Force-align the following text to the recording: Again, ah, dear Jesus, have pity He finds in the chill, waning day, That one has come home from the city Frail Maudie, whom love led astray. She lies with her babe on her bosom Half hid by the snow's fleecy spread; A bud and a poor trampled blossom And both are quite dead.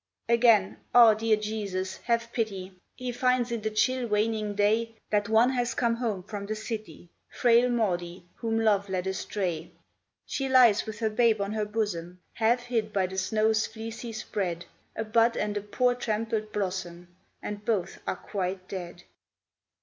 Again, 0.27 0.77
ah, 0.95 1.13
dear 1.13 1.37
Jesus, 1.37 1.97
have 1.97 2.33
pity 2.33 2.73
He 2.95 3.11
finds 3.11 3.51
in 3.51 3.61
the 3.61 3.69
chill, 3.69 4.07
waning 4.07 4.55
day, 4.55 4.95
That 5.11 5.29
one 5.29 5.51
has 5.51 5.75
come 5.75 5.93
home 5.97 6.23
from 6.23 6.47
the 6.47 6.55
city 6.55 7.11
Frail 7.29 7.69
Maudie, 7.69 8.25
whom 8.33 8.59
love 8.59 8.89
led 8.89 9.05
astray. 9.05 9.69
She 10.25 10.49
lies 10.49 10.87
with 10.87 10.97
her 11.01 11.09
babe 11.11 11.39
on 11.39 11.51
her 11.51 11.65
bosom 11.65 12.19
Half 12.33 12.61
hid 12.63 12.91
by 12.91 13.05
the 13.05 13.17
snow's 13.19 13.67
fleecy 13.67 14.11
spread; 14.11 14.65
A 14.95 15.03
bud 15.03 15.37
and 15.37 15.55
a 15.55 15.61
poor 15.61 15.93
trampled 15.93 16.51
blossom 16.51 17.15
And 17.39 17.63
both 17.63 17.99
are 18.07 18.15
quite 18.15 18.67
dead. 18.67 19.03